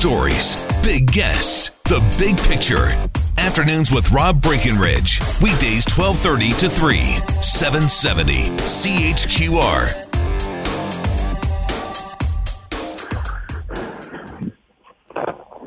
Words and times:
Stories, 0.00 0.56
big 0.82 1.12
guests, 1.12 1.72
the 1.84 2.00
big 2.18 2.38
picture. 2.38 2.86
Afternoons 3.36 3.92
with 3.92 4.10
Rob 4.10 4.40
Breckenridge. 4.40 5.20
Weekdays 5.42 5.84
1230 5.94 6.52
to 6.54 6.70
3, 6.70 6.96
770 7.42 8.48
CHQR. 8.64 10.06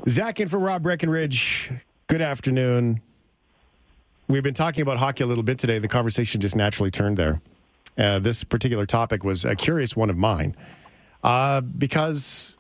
Zack 0.10 0.40
in 0.40 0.48
for 0.48 0.58
Rob 0.58 0.82
Breckenridge. 0.82 1.70
Good 2.08 2.24
afternoon. 2.24 3.02
We've 4.28 4.42
been 4.42 4.56
talking 4.56 4.82
about 4.82 4.98
hockey 4.98 5.24
a 5.24 5.28
little 5.28 5.44
bit 5.44 5.60
today. 5.60 5.78
The 5.78 5.88
conversation 5.88 6.42
just 6.42 6.56
naturally 6.56 6.90
turned 6.90 7.18
there. 7.18 7.40
Uh, 8.00 8.18
this 8.18 8.44
particular 8.44 8.88
topic 8.88 9.24
was 9.24 9.46
a 9.46 9.56
curious 9.56 9.96
one 9.96 10.10
of 10.10 10.18
mine 10.18 10.56
uh, 11.24 11.62
because 11.62 12.53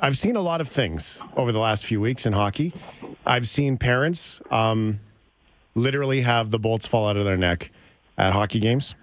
I've 0.00 0.16
seen 0.16 0.36
a 0.36 0.40
lot 0.40 0.60
of 0.60 0.68
things 0.68 1.20
over 1.36 1.50
the 1.50 1.58
last 1.58 1.84
few 1.84 2.00
weeks 2.00 2.24
in 2.24 2.32
hockey. 2.32 2.72
I've 3.26 3.48
seen 3.48 3.78
parents 3.78 4.40
um, 4.50 5.00
literally 5.74 6.20
have 6.20 6.52
the 6.52 6.58
bolts 6.58 6.86
fall 6.86 7.08
out 7.08 7.16
of 7.16 7.24
their 7.24 7.36
neck 7.36 7.72
at 8.16 8.32
hockey 8.32 8.60
games. 8.60 8.94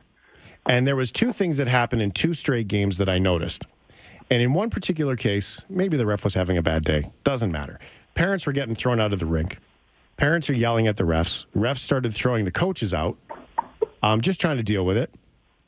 And 0.66 0.88
there 0.88 0.96
was 0.96 1.12
two 1.12 1.34
things 1.34 1.58
that 1.58 1.68
happened 1.68 2.02
in 2.02 2.12
two 2.12 2.34
straight 2.34 2.70
games 2.70 2.98
that 2.98 3.10
I 3.10 3.20
noticed. 3.20 3.66
And 4.32 4.42
in 4.42 4.54
one 4.54 4.70
particular 4.70 5.18
case, 5.18 5.66
maybe 5.70 5.98
the 5.98 6.06
ref 6.06 6.24
was 6.24 6.34
having 6.34 6.58
a 6.58 6.64
bad 6.64 6.86
day. 6.86 7.12
Doesn't 7.26 7.52
matter. 7.52 7.78
Parents 8.14 8.48
were 8.48 8.54
getting 8.54 8.74
thrown 8.74 9.02
out 9.02 9.12
of 9.12 9.20
the 9.20 9.26
rink. 9.26 9.60
Parents 10.16 10.50
are 10.50 10.54
yelling 10.54 10.88
at 10.88 10.96
the 10.96 11.04
refs. 11.04 11.46
Refs 11.54 11.80
started 11.80 12.14
throwing 12.14 12.46
the 12.46 12.52
coaches 12.52 12.94
out. 12.94 13.18
I'm 14.02 14.22
just 14.22 14.40
trying 14.40 14.58
to 14.58 14.64
deal 14.64 14.86
with 14.86 14.96
it. 14.96 15.14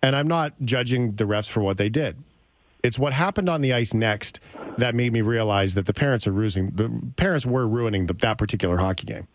And 0.01 0.15
I'm 0.15 0.27
not 0.27 0.53
judging 0.63 1.15
the 1.15 1.25
refs 1.25 1.49
for 1.49 1.61
what 1.61 1.77
they 1.77 1.89
did. 1.89 2.17
It's 2.87 2.97
what 2.97 3.11
happened 3.11 3.49
on 3.49 3.59
the 3.59 3.73
ice 3.73 3.93
next 3.93 4.39
that 4.77 4.95
made 4.95 5.11
me 5.11 5.21
realize 5.21 5.73
that 5.73 5.87
the 5.87 5.93
parents 5.93 6.25
are 6.25 6.31
losing. 6.31 6.67
The 6.67 7.11
parents 7.17 7.45
were 7.45 7.67
ruining 7.67 8.05
the, 8.05 8.13
that 8.13 8.37
particular 8.37 8.77
hockey 8.77 9.05
game 9.05 9.27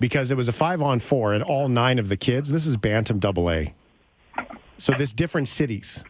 because 0.00 0.30
it 0.30 0.38
was 0.38 0.48
a 0.48 0.52
five 0.52 0.80
on 0.80 0.98
four, 0.98 1.34
and 1.34 1.44
all 1.44 1.68
nine 1.68 1.98
of 1.98 2.08
the 2.08 2.16
kids. 2.16 2.50
This 2.50 2.64
is 2.64 2.78
Bantam 2.78 3.18
Double 3.18 3.50
A. 3.50 3.74
So 4.78 4.94
this 4.96 5.12
different 5.12 5.48
cities. 5.48 6.02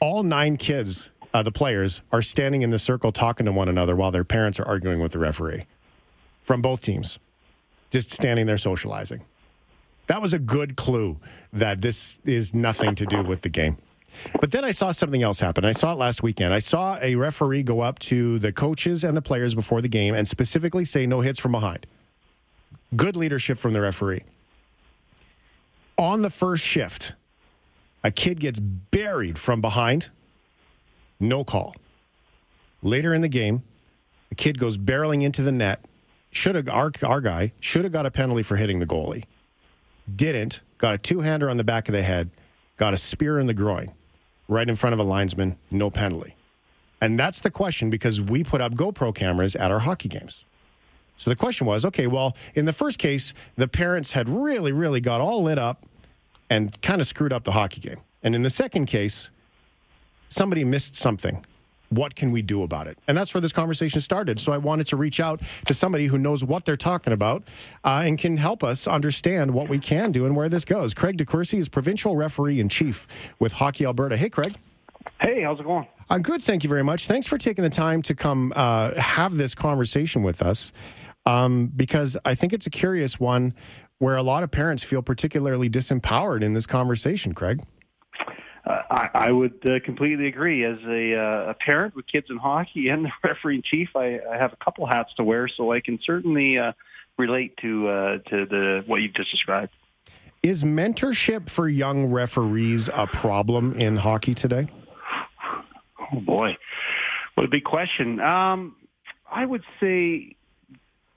All 0.00 0.24
nine 0.24 0.56
kids, 0.56 1.10
uh, 1.32 1.44
the 1.44 1.52
players, 1.52 2.02
are 2.10 2.22
standing 2.22 2.62
in 2.62 2.70
the 2.70 2.80
circle 2.80 3.12
talking 3.12 3.46
to 3.46 3.52
one 3.52 3.68
another 3.68 3.94
while 3.94 4.10
their 4.10 4.24
parents 4.24 4.58
are 4.58 4.66
arguing 4.66 4.98
with 4.98 5.12
the 5.12 5.20
referee 5.20 5.64
from 6.40 6.60
both 6.60 6.80
teams, 6.80 7.20
just 7.90 8.10
standing 8.10 8.46
there 8.46 8.58
socializing. 8.58 9.22
That 10.08 10.20
was 10.20 10.32
a 10.32 10.40
good 10.40 10.74
clue 10.74 11.20
that 11.52 11.82
this 11.82 12.18
is 12.24 12.52
nothing 12.52 12.96
to 12.96 13.06
do 13.06 13.22
with 13.22 13.42
the 13.42 13.48
game. 13.48 13.76
But 14.40 14.52
then 14.52 14.64
I 14.64 14.70
saw 14.70 14.92
something 14.92 15.22
else 15.22 15.40
happen. 15.40 15.64
I 15.64 15.72
saw 15.72 15.92
it 15.92 15.96
last 15.96 16.22
weekend. 16.22 16.52
I 16.52 16.58
saw 16.58 16.98
a 17.00 17.14
referee 17.14 17.62
go 17.62 17.80
up 17.80 17.98
to 18.00 18.38
the 18.38 18.52
coaches 18.52 19.04
and 19.04 19.16
the 19.16 19.22
players 19.22 19.54
before 19.54 19.80
the 19.80 19.88
game 19.88 20.14
and 20.14 20.26
specifically 20.26 20.84
say 20.84 21.06
no 21.06 21.20
hits 21.20 21.38
from 21.38 21.52
behind. 21.52 21.86
Good 22.94 23.16
leadership 23.16 23.58
from 23.58 23.72
the 23.72 23.80
referee. 23.80 24.24
On 25.96 26.22
the 26.22 26.30
first 26.30 26.64
shift, 26.64 27.14
a 28.02 28.10
kid 28.10 28.40
gets 28.40 28.58
buried 28.58 29.38
from 29.38 29.60
behind, 29.60 30.10
no 31.18 31.44
call. 31.44 31.74
Later 32.82 33.12
in 33.12 33.20
the 33.20 33.28
game, 33.28 33.62
a 34.30 34.34
kid 34.34 34.58
goes 34.58 34.78
barreling 34.78 35.22
into 35.22 35.42
the 35.42 35.52
net. 35.52 35.84
Should 36.30 36.54
have 36.54 36.68
our, 36.68 36.92
our 37.04 37.20
guy 37.20 37.52
should 37.60 37.84
have 37.84 37.92
got 37.92 38.06
a 38.06 38.10
penalty 38.10 38.42
for 38.42 38.56
hitting 38.56 38.78
the 38.78 38.86
goalie. 38.86 39.24
Didn't. 40.14 40.62
Got 40.78 40.94
a 40.94 40.98
two 40.98 41.20
hander 41.20 41.50
on 41.50 41.56
the 41.56 41.64
back 41.64 41.88
of 41.88 41.92
the 41.92 42.02
head. 42.02 42.30
Got 42.76 42.94
a 42.94 42.96
spear 42.96 43.38
in 43.38 43.46
the 43.46 43.54
groin 43.54 43.92
right 44.50 44.68
in 44.68 44.74
front 44.74 44.92
of 44.92 44.98
a 44.98 45.04
linesman, 45.04 45.56
no 45.70 45.90
penalty. 45.90 46.34
And 47.00 47.18
that's 47.18 47.40
the 47.40 47.50
question 47.50 47.88
because 47.88 48.20
we 48.20 48.44
put 48.44 48.60
up 48.60 48.74
GoPro 48.74 49.14
cameras 49.14 49.56
at 49.56 49.70
our 49.70 49.78
hockey 49.78 50.08
games. 50.08 50.44
So 51.16 51.30
the 51.30 51.36
question 51.36 51.66
was 51.66 51.84
okay, 51.84 52.06
well, 52.06 52.36
in 52.54 52.64
the 52.64 52.72
first 52.72 52.98
case, 52.98 53.32
the 53.56 53.68
parents 53.68 54.12
had 54.12 54.28
really, 54.28 54.72
really 54.72 55.00
got 55.00 55.20
all 55.20 55.42
lit 55.44 55.58
up 55.58 55.86
and 56.50 56.80
kind 56.82 57.00
of 57.00 57.06
screwed 57.06 57.32
up 57.32 57.44
the 57.44 57.52
hockey 57.52 57.80
game. 57.80 58.00
And 58.22 58.34
in 58.34 58.42
the 58.42 58.50
second 58.50 58.86
case, 58.86 59.30
somebody 60.28 60.64
missed 60.64 60.96
something. 60.96 61.44
What 61.90 62.14
can 62.14 62.30
we 62.30 62.40
do 62.40 62.62
about 62.62 62.86
it? 62.86 62.98
And 63.06 63.18
that's 63.18 63.34
where 63.34 63.40
this 63.40 63.52
conversation 63.52 64.00
started. 64.00 64.40
So 64.40 64.52
I 64.52 64.58
wanted 64.58 64.86
to 64.88 64.96
reach 64.96 65.20
out 65.20 65.42
to 65.66 65.74
somebody 65.74 66.06
who 66.06 66.18
knows 66.18 66.44
what 66.44 66.64
they're 66.64 66.76
talking 66.76 67.12
about 67.12 67.42
uh, 67.84 68.02
and 68.04 68.18
can 68.18 68.36
help 68.36 68.64
us 68.64 68.86
understand 68.86 69.52
what 69.52 69.68
we 69.68 69.78
can 69.78 70.12
do 70.12 70.24
and 70.24 70.36
where 70.36 70.48
this 70.48 70.64
goes. 70.64 70.94
Craig 70.94 71.18
Decoursey 71.18 71.58
is 71.58 71.68
provincial 71.68 72.16
referee 72.16 72.60
in 72.60 72.68
chief 72.68 73.06
with 73.38 73.52
Hockey 73.52 73.84
Alberta. 73.84 74.16
Hey, 74.16 74.30
Craig. 74.30 74.56
Hey, 75.20 75.42
how's 75.42 75.58
it 75.58 75.64
going? 75.64 75.86
I'm 76.08 76.22
good. 76.22 76.42
Thank 76.42 76.62
you 76.62 76.68
very 76.68 76.84
much. 76.84 77.06
Thanks 77.06 77.26
for 77.26 77.38
taking 77.38 77.62
the 77.62 77.70
time 77.70 78.02
to 78.02 78.14
come 78.14 78.52
uh, 78.56 78.94
have 78.94 79.36
this 79.36 79.54
conversation 79.54 80.22
with 80.22 80.42
us 80.42 80.72
um, 81.26 81.68
because 81.68 82.16
I 82.24 82.34
think 82.34 82.52
it's 82.52 82.66
a 82.66 82.70
curious 82.70 83.20
one 83.20 83.54
where 83.98 84.16
a 84.16 84.22
lot 84.22 84.42
of 84.42 84.50
parents 84.50 84.82
feel 84.82 85.02
particularly 85.02 85.68
disempowered 85.68 86.42
in 86.42 86.54
this 86.54 86.66
conversation, 86.66 87.34
Craig. 87.34 87.62
Uh, 88.64 88.82
I, 88.90 89.08
I 89.14 89.32
would 89.32 89.64
uh, 89.64 89.80
completely 89.84 90.26
agree. 90.26 90.64
As 90.64 90.78
a, 90.86 91.14
uh, 91.16 91.50
a 91.50 91.54
parent 91.54 91.96
with 91.96 92.06
kids 92.06 92.26
in 92.30 92.36
hockey 92.36 92.88
and 92.88 93.06
the 93.06 93.10
referee 93.24 93.56
in 93.56 93.62
chief, 93.62 93.90
I, 93.96 94.20
I 94.30 94.36
have 94.36 94.52
a 94.52 94.64
couple 94.64 94.86
hats 94.86 95.12
to 95.16 95.24
wear, 95.24 95.48
so 95.48 95.72
I 95.72 95.80
can 95.80 95.98
certainly 96.04 96.58
uh, 96.58 96.72
relate 97.18 97.56
to 97.62 97.88
uh, 97.88 98.18
to 98.30 98.46
the 98.46 98.84
what 98.86 99.00
you've 99.00 99.14
just 99.14 99.30
described. 99.30 99.72
Is 100.42 100.64
mentorship 100.64 101.50
for 101.50 101.68
young 101.68 102.06
referees 102.06 102.88
a 102.92 103.06
problem 103.06 103.74
in 103.74 103.96
hockey 103.96 104.34
today? 104.34 104.68
Oh 106.12 106.20
boy, 106.20 106.56
what 107.34 107.44
a 107.44 107.48
big 107.48 107.64
question. 107.64 108.20
Um, 108.20 108.76
I 109.30 109.44
would 109.46 109.62
say 109.80 110.34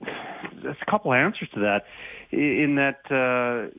there's 0.00 0.76
a 0.80 0.90
couple 0.90 1.12
answers 1.12 1.48
to 1.54 1.60
that. 1.60 1.84
In 2.30 2.76
that 2.76 3.00
uh, 3.10 3.70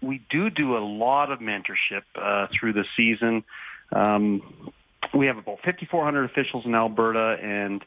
we 0.00 0.22
do 0.30 0.50
do 0.50 0.76
a 0.76 0.80
lot 0.80 1.30
of 1.30 1.40
mentorship 1.40 2.02
uh, 2.14 2.46
through 2.52 2.72
the 2.74 2.84
season. 2.96 3.44
Um, 3.90 4.72
we 5.14 5.26
have 5.26 5.38
about 5.38 5.58
5,400 5.64 6.24
officials 6.24 6.64
in 6.64 6.74
Alberta, 6.74 7.38
and 7.42 7.84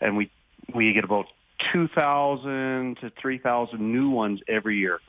and 0.00 0.16
we 0.16 0.30
we 0.74 0.92
get 0.92 1.04
about 1.04 1.26
2,000 1.72 2.98
to 3.00 3.10
3,000 3.20 3.80
new 3.80 4.10
ones 4.10 4.40
every 4.48 4.78
year, 4.78 5.00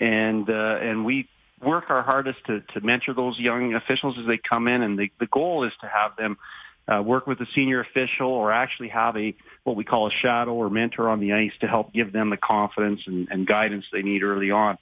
and 0.00 0.48
uh, 0.48 0.78
and 0.80 1.04
we 1.04 1.28
work 1.62 1.90
our 1.90 2.02
hardest 2.02 2.38
to, 2.46 2.60
to 2.60 2.80
mentor 2.80 3.12
those 3.12 3.38
young 3.38 3.74
officials 3.74 4.16
as 4.18 4.26
they 4.26 4.38
come 4.38 4.66
in, 4.66 4.82
and 4.82 4.98
the, 4.98 5.10
the 5.18 5.26
goal 5.26 5.64
is 5.64 5.72
to 5.80 5.86
have 5.86 6.16
them 6.16 6.38
uh, 6.88 7.02
work 7.02 7.26
with 7.26 7.40
a 7.40 7.46
senior 7.54 7.80
official 7.80 8.28
or 8.28 8.52
actually 8.52 8.88
have 8.88 9.16
a 9.16 9.34
what 9.64 9.76
we 9.76 9.84
call 9.84 10.08
a 10.08 10.10
shadow 10.10 10.54
or 10.54 10.70
mentor 10.70 11.08
on 11.08 11.20
the 11.20 11.32
ice 11.32 11.52
to 11.60 11.66
help 11.66 11.92
give 11.92 12.12
them 12.12 12.30
the 12.30 12.36
confidence 12.36 13.02
and, 13.06 13.28
and 13.30 13.46
guidance 13.46 13.84
they 13.92 14.02
need 14.02 14.22
early 14.22 14.50
on. 14.50 14.78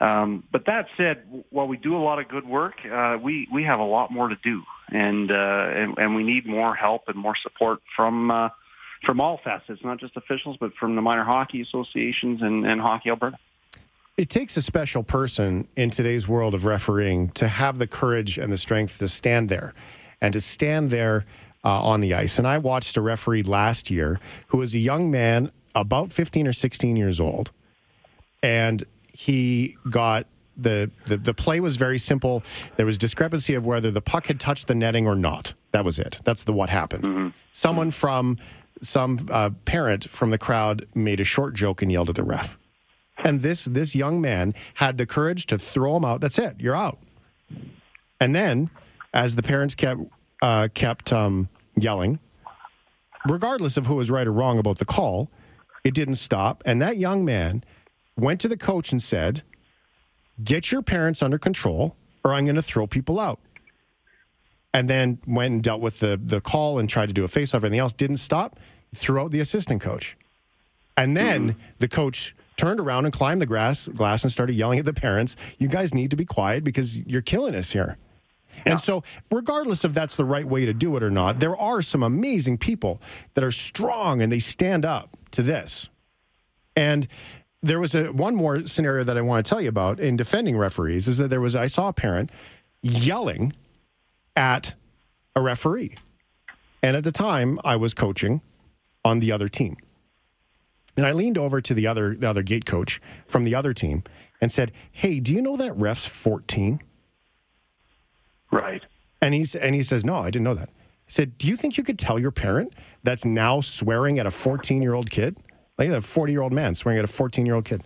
Um, 0.00 0.44
but 0.52 0.66
that 0.66 0.86
said, 0.96 1.44
while 1.50 1.66
we 1.66 1.78
do 1.78 1.96
a 1.96 2.02
lot 2.02 2.18
of 2.18 2.28
good 2.28 2.46
work, 2.46 2.74
uh, 2.84 3.16
we 3.22 3.48
we 3.52 3.64
have 3.64 3.80
a 3.80 3.84
lot 3.84 4.12
more 4.12 4.28
to 4.28 4.36
do, 4.42 4.62
and, 4.90 5.30
uh, 5.30 5.34
and 5.34 5.98
and 5.98 6.14
we 6.14 6.22
need 6.22 6.46
more 6.46 6.74
help 6.74 7.04
and 7.08 7.16
more 7.16 7.34
support 7.34 7.80
from 7.94 8.30
uh, 8.30 8.50
from 9.04 9.20
all 9.20 9.40
facets, 9.42 9.80
not 9.82 9.98
just 9.98 10.16
officials, 10.16 10.56
but 10.60 10.74
from 10.74 10.96
the 10.96 11.02
minor 11.02 11.24
hockey 11.24 11.62
associations 11.62 12.42
and, 12.42 12.66
and 12.66 12.80
Hockey 12.80 13.08
Alberta. 13.08 13.38
It 14.16 14.28
takes 14.28 14.56
a 14.56 14.62
special 14.62 15.02
person 15.02 15.68
in 15.76 15.90
today's 15.90 16.26
world 16.26 16.54
of 16.54 16.64
refereeing 16.64 17.28
to 17.30 17.48
have 17.48 17.78
the 17.78 17.86
courage 17.86 18.38
and 18.38 18.52
the 18.52 18.58
strength 18.58 18.98
to 18.98 19.08
stand 19.08 19.48
there 19.48 19.74
and 20.20 20.32
to 20.32 20.40
stand 20.40 20.90
there 20.90 21.26
uh, 21.64 21.82
on 21.82 22.00
the 22.00 22.14
ice. 22.14 22.38
And 22.38 22.46
I 22.46 22.58
watched 22.58 22.96
a 22.96 23.00
referee 23.00 23.42
last 23.42 23.90
year 23.90 24.18
who 24.48 24.58
was 24.58 24.74
a 24.74 24.78
young 24.78 25.10
man, 25.10 25.50
about 25.74 26.12
15 26.12 26.46
or 26.46 26.52
16 26.52 26.96
years 26.96 27.20
old, 27.20 27.50
and 28.42 28.84
he 29.16 29.76
got 29.90 30.26
the, 30.56 30.90
the 31.04 31.16
the 31.16 31.34
play 31.34 31.60
was 31.60 31.76
very 31.76 31.98
simple. 31.98 32.42
There 32.76 32.86
was 32.86 32.98
discrepancy 32.98 33.54
of 33.54 33.66
whether 33.66 33.90
the 33.90 34.00
puck 34.00 34.26
had 34.26 34.40
touched 34.40 34.66
the 34.66 34.74
netting 34.74 35.06
or 35.06 35.14
not. 35.14 35.54
That 35.72 35.84
was 35.84 35.98
it. 35.98 36.20
That's 36.24 36.44
the 36.44 36.52
what 36.52 36.70
happened. 36.70 37.04
Mm-hmm. 37.04 37.28
Someone 37.52 37.90
from 37.90 38.38
some 38.82 39.26
uh, 39.30 39.50
parent 39.64 40.08
from 40.08 40.30
the 40.30 40.38
crowd 40.38 40.86
made 40.94 41.20
a 41.20 41.24
short 41.24 41.54
joke 41.54 41.82
and 41.82 41.90
yelled 41.90 42.10
at 42.10 42.16
the 42.16 42.24
ref. 42.24 42.58
And 43.24 43.40
this 43.40 43.64
this 43.64 43.94
young 43.94 44.20
man 44.20 44.54
had 44.74 44.98
the 44.98 45.06
courage 45.06 45.46
to 45.46 45.58
throw 45.58 45.96
him 45.96 46.04
out. 46.04 46.20
That's 46.20 46.38
it. 46.38 46.56
You're 46.58 46.76
out. 46.76 46.98
And 48.20 48.34
then, 48.34 48.70
as 49.12 49.34
the 49.34 49.42
parents 49.42 49.74
kept 49.74 50.00
uh, 50.42 50.68
kept 50.74 51.12
um, 51.12 51.48
yelling, 51.74 52.18
regardless 53.28 53.76
of 53.76 53.86
who 53.86 53.94
was 53.94 54.10
right 54.10 54.26
or 54.26 54.32
wrong 54.32 54.58
about 54.58 54.78
the 54.78 54.84
call. 54.84 55.30
It 55.84 55.94
didn't 55.94 56.16
stop. 56.16 56.64
And 56.66 56.82
that 56.82 56.96
young 56.96 57.24
man 57.24 57.62
went 58.16 58.40
to 58.40 58.48
the 58.48 58.56
coach 58.56 58.92
and 58.92 59.00
said, 59.00 59.42
Get 60.42 60.70
your 60.70 60.82
parents 60.82 61.22
under 61.22 61.38
control, 61.38 61.96
or 62.22 62.34
I'm 62.34 62.44
going 62.44 62.56
to 62.56 62.62
throw 62.62 62.86
people 62.86 63.18
out. 63.18 63.40
And 64.74 64.90
then 64.90 65.18
went 65.26 65.52
and 65.52 65.62
dealt 65.62 65.80
with 65.80 66.00
the, 66.00 66.20
the 66.22 66.42
call 66.42 66.78
and 66.78 66.88
tried 66.88 67.06
to 67.06 67.14
do 67.14 67.24
a 67.24 67.28
face 67.28 67.54
off. 67.54 67.58
Everything 67.58 67.78
else 67.78 67.94
didn't 67.94 68.18
stop, 68.18 68.58
threw 68.94 69.20
out 69.20 69.30
the 69.30 69.40
assistant 69.40 69.80
coach. 69.80 70.16
And 70.96 71.16
then 71.16 71.50
mm-hmm. 71.50 71.60
the 71.78 71.88
coach 71.88 72.34
turned 72.56 72.80
around 72.80 73.04
and 73.04 73.14
climbed 73.14 73.40
the 73.40 73.46
grass 73.46 73.86
glass 73.88 74.22
and 74.22 74.32
started 74.32 74.54
yelling 74.54 74.78
at 74.78 74.84
the 74.84 74.94
parents, 74.94 75.36
"You 75.58 75.68
guys 75.68 75.94
need 75.94 76.10
to 76.10 76.16
be 76.16 76.24
quiet 76.24 76.64
because 76.64 77.04
you're 77.06 77.22
killing 77.22 77.54
us 77.54 77.72
here." 77.72 77.98
Yeah. 78.58 78.72
And 78.72 78.80
so, 78.80 79.02
regardless 79.30 79.84
if 79.84 79.92
that's 79.92 80.16
the 80.16 80.24
right 80.24 80.46
way 80.46 80.64
to 80.64 80.72
do 80.72 80.96
it 80.96 81.02
or 81.02 81.10
not, 81.10 81.38
there 81.38 81.56
are 81.56 81.82
some 81.82 82.02
amazing 82.02 82.56
people 82.56 83.00
that 83.34 83.44
are 83.44 83.50
strong 83.50 84.22
and 84.22 84.32
they 84.32 84.38
stand 84.38 84.84
up 84.84 85.16
to 85.32 85.42
this. 85.42 85.88
And 86.74 87.06
there 87.66 87.80
was 87.80 87.94
a 87.94 88.12
one 88.12 88.34
more 88.34 88.66
scenario 88.66 89.04
that 89.04 89.16
I 89.16 89.20
want 89.20 89.44
to 89.44 89.48
tell 89.48 89.60
you 89.60 89.68
about 89.68 90.00
in 90.00 90.16
defending 90.16 90.56
referees 90.56 91.08
is 91.08 91.18
that 91.18 91.28
there 91.28 91.40
was 91.40 91.56
I 91.56 91.66
saw 91.66 91.88
a 91.88 91.92
parent 91.92 92.30
yelling 92.82 93.52
at 94.34 94.74
a 95.34 95.40
referee. 95.40 95.96
And 96.82 96.96
at 96.96 97.04
the 97.04 97.12
time 97.12 97.58
I 97.64 97.76
was 97.76 97.94
coaching 97.94 98.42
on 99.04 99.20
the 99.20 99.32
other 99.32 99.48
team. 99.48 99.76
And 100.96 101.04
I 101.04 101.12
leaned 101.12 101.38
over 101.38 101.60
to 101.60 101.74
the 101.74 101.86
other 101.86 102.14
the 102.14 102.28
other 102.28 102.42
gate 102.42 102.64
coach 102.64 103.00
from 103.26 103.44
the 103.44 103.54
other 103.54 103.72
team 103.72 104.02
and 104.40 104.52
said, 104.52 104.72
"Hey, 104.92 105.20
do 105.20 105.34
you 105.34 105.42
know 105.42 105.56
that 105.56 105.76
ref's 105.76 106.06
14?" 106.06 106.80
Right. 108.50 108.82
And 109.20 109.34
he's 109.34 109.54
and 109.54 109.74
he 109.74 109.82
says, 109.82 110.04
"No, 110.04 110.16
I 110.16 110.30
didn't 110.30 110.44
know 110.44 110.54
that." 110.54 110.68
I 110.68 111.08
said, 111.08 111.36
"Do 111.38 111.48
you 111.48 111.56
think 111.56 111.76
you 111.76 111.84
could 111.84 111.98
tell 111.98 112.18
your 112.18 112.30
parent 112.30 112.72
that's 113.02 113.24
now 113.24 113.60
swearing 113.60 114.18
at 114.18 114.26
a 114.26 114.30
14-year-old 114.30 115.10
kid? 115.10 115.36
Like 115.78 115.88
a 115.90 115.92
40-year-old 115.92 116.52
man 116.52 116.74
swearing 116.74 116.98
at 116.98 117.04
a 117.04 117.08
14-year-old 117.08 117.64
kid?" 117.64 117.82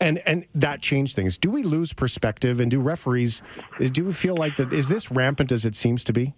And 0.00 0.22
and 0.26 0.46
that 0.54 0.80
changed 0.80 1.14
things. 1.14 1.36
Do 1.36 1.50
we 1.50 1.62
lose 1.62 1.92
perspective 1.92 2.58
and 2.58 2.70
do 2.70 2.80
referees 2.80 3.42
do 3.78 4.04
we 4.04 4.12
feel 4.12 4.34
like 4.34 4.56
that 4.56 4.72
is 4.72 4.88
this 4.88 5.10
rampant 5.10 5.52
as 5.52 5.64
it 5.66 5.76
seems 5.76 6.04
to 6.04 6.12
be? 6.12 6.34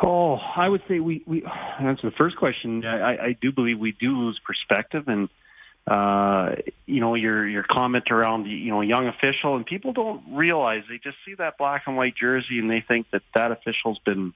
Oh, 0.00 0.36
I 0.36 0.68
would 0.68 0.82
say 0.88 1.00
we, 1.00 1.22
we 1.26 1.44
answer 1.80 2.08
the 2.08 2.16
first 2.16 2.36
question. 2.36 2.84
I, 2.84 3.26
I 3.26 3.36
do 3.40 3.50
believe 3.50 3.78
we 3.78 3.92
do 3.92 4.16
lose 4.16 4.38
perspective, 4.38 5.08
and 5.08 5.28
uh, 5.88 6.56
you 6.86 7.00
know 7.00 7.14
your 7.14 7.46
your 7.46 7.64
comment 7.64 8.10
around 8.10 8.46
you 8.46 8.70
know 8.70 8.80
young 8.80 9.08
official, 9.08 9.56
and 9.56 9.66
people 9.66 9.92
don't 9.92 10.22
realize 10.36 10.84
they 10.88 10.98
just 10.98 11.16
see 11.24 11.34
that 11.34 11.58
black 11.58 11.84
and 11.86 11.96
white 11.96 12.14
jersey 12.16 12.58
and 12.58 12.70
they 12.70 12.80
think 12.80 13.10
that 13.10 13.22
that 13.34 13.50
official's 13.50 13.98
been 14.00 14.32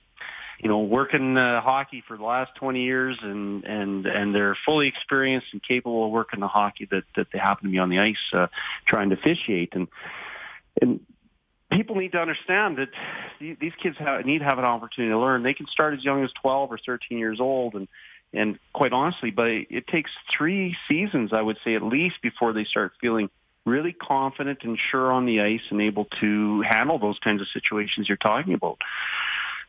you 0.63 0.69
know 0.69 0.81
working 0.81 1.37
uh, 1.37 1.61
hockey 1.61 2.03
for 2.07 2.17
the 2.17 2.25
last 2.25 2.55
20 2.55 2.83
years 2.83 3.19
and 3.21 3.65
and 3.65 4.07
and 4.07 4.35
they're 4.35 4.57
fully 4.65 4.89
experienced 4.89 5.49
and 5.53 5.63
capable 5.63 6.07
of 6.07 6.11
working 6.11 6.41
the 6.41 6.49
hockey 6.49 6.87
that 6.91 7.05
that 7.17 7.27
they 7.33 7.39
happen 7.39 7.65
to 7.65 7.71
be 7.71 7.79
on 7.79 7.91
the 7.91 7.99
ice 7.99 8.17
uh, 8.33 8.47
trying 8.87 9.11
to 9.11 9.17
officiate 9.17 9.75
and 9.75 9.89
and 10.81 11.01
people 11.73 11.97
need 11.97 12.13
to 12.13 12.19
understand 12.19 12.79
that 12.79 12.89
these 13.41 13.73
kids 13.83 13.97
have, 13.99 14.25
need 14.25 14.39
to 14.39 14.45
have 14.45 14.59
an 14.59 14.65
opportunity 14.65 15.11
to 15.13 15.19
learn. 15.19 15.43
They 15.43 15.55
can 15.55 15.67
start 15.67 15.95
as 15.95 16.05
young 16.05 16.23
as 16.25 16.31
12 16.41 16.71
or 16.71 16.79
13 16.79 17.19
years 17.19 17.41
old, 17.41 17.75
and 17.75 17.89
and 18.35 18.59
quite 18.73 18.95
honestly, 18.95 19.31
but 19.31 19.49
it 19.49 19.87
takes 19.89 20.11
three 20.35 20.75
seasons, 20.89 21.35
I 21.35 21.43
would 21.43 21.59
say, 21.65 21.75
at 21.75 21.83
least, 21.83 22.17
before 22.23 22.55
they 22.55 22.65
start 22.65 22.93
feeling 22.99 23.29
really 23.67 23.93
confident 23.93 24.61
and 24.63 24.79
sure 24.91 25.13
on 25.13 25.27
the 25.27 25.43
ice 25.43 25.61
and 25.71 25.83
able 25.83 26.07
to 26.21 26.63
handle 26.63 26.99
those 26.99 27.19
kinds 27.19 27.43
of 27.43 27.49
situations 27.49 28.09
you're 28.09 28.17
talking 28.17 28.55
about. 28.55 28.79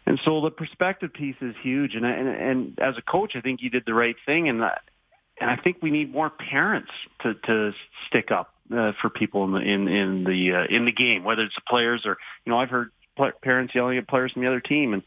And 0.06 0.20
so 0.26 0.42
the 0.42 0.52
perspective 0.52 1.14
piece 1.14 1.36
is 1.42 1.56
huge. 1.62 1.96
And 1.96 2.06
and, 2.06 2.28
and 2.28 2.80
as 2.80 2.98
a 2.98 3.02
coach, 3.02 3.36
I 3.36 3.42
think 3.42 3.62
you 3.62 3.70
did 3.70 3.84
the 3.86 3.94
right 3.94 4.16
thing, 4.26 4.50
and 4.50 4.62
and 5.40 5.50
I 5.50 5.56
think 5.56 5.78
we 5.82 5.92
need 5.92 6.12
more 6.12 6.30
parents 6.30 6.92
to 7.22 7.34
to 7.34 7.74
stick 8.08 8.32
up 8.32 8.54
uh, 8.76 8.94
for 9.02 9.10
people 9.10 9.46
in 9.46 9.52
the 9.52 9.60
in 9.60 9.88
in 9.88 10.24
the 10.24 10.54
uh, 10.54 10.66
in 10.70 10.86
the 10.86 10.92
game, 10.92 11.24
whether 11.24 11.44
it's 11.44 11.56
the 11.56 11.62
players 11.68 12.06
or 12.06 12.18
you 12.46 12.52
know 12.52 12.58
I've 12.58 12.70
heard 12.70 12.92
parents 13.42 13.74
yelling 13.76 13.98
at 13.98 14.08
players 14.08 14.32
from 14.32 14.42
the 14.42 14.48
other 14.48 14.60
team, 14.60 14.94
and 14.94 15.04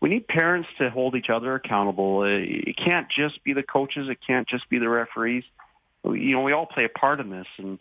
we 0.00 0.08
need 0.08 0.26
parents 0.26 0.68
to 0.78 0.90
hold 0.90 1.14
each 1.14 1.30
other 1.30 1.54
accountable. 1.54 2.20
Uh, 2.20 2.40
it 2.40 2.76
can't 2.76 3.08
just 3.08 3.42
be 3.44 3.52
the 3.52 3.62
coaches, 3.62 4.08
it 4.08 4.18
can't 4.26 4.48
just 4.48 4.68
be 4.68 4.78
the 4.78 4.88
referees. 4.88 5.44
You 6.04 6.32
know, 6.32 6.42
we 6.42 6.52
all 6.52 6.66
play 6.66 6.84
a 6.84 6.88
part 6.88 7.20
in 7.20 7.30
this, 7.30 7.46
and 7.58 7.78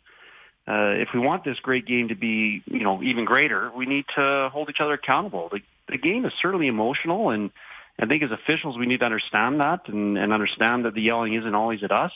uh, 0.68 1.00
if 1.00 1.10
we 1.14 1.20
want 1.20 1.46
this 1.46 1.58
great 1.62 1.86
game 1.86 2.10
to 2.10 2.16
be 2.16 2.62
you 2.66 2.84
know 2.84 3.02
even 3.02 3.26
greater, 3.26 3.72
we 3.76 3.86
need 3.86 4.06
to 4.16 4.50
hold 4.52 4.70
each 4.70 4.80
other 4.80 4.94
accountable. 4.94 5.50
The, 5.52 5.62
the 5.90 5.98
game 5.98 6.26
is 6.26 6.34
certainly 6.42 6.68
emotional, 6.68 7.30
and 7.30 7.52
I 8.00 8.06
think 8.06 8.24
as 8.24 8.32
officials 8.32 8.78
we 8.78 8.86
need 8.86 9.00
to 9.00 9.06
understand 9.06 9.60
that 9.60 9.88
and, 9.88 10.18
and 10.18 10.32
understand 10.32 10.86
that 10.86 10.94
the 10.94 11.02
yelling 11.02 11.34
isn't 11.34 11.56
always 11.56 11.84
at 11.84 11.92
us. 11.92 12.12